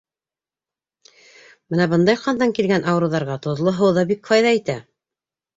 [1.73, 4.79] —Бына бындай ҡандан килгән ауырыуҙарға тоҙло һыу ҙа бик файҙа итә.